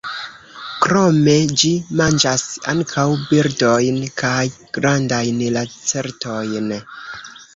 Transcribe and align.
Krome 0.83 1.35
ĝi 1.63 1.69
manĝas 1.99 2.45
ankaŭ 2.71 3.03
birdojn 3.27 3.99
kaj 4.23 4.41
grandajn 4.79 5.43
lacertojn. 5.59 6.73